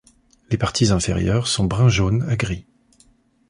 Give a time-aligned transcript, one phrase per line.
[0.49, 2.65] Les parties inférieures sont brun-jaune à gris.